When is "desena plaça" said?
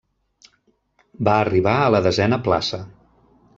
2.09-2.83